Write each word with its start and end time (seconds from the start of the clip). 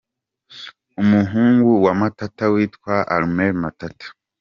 Umuhungu 1.01 1.69
wa 1.85 1.93
Matata 1.99 2.45
witwa 2.53 2.95
Armel 3.15 3.51
Matata 3.63 4.07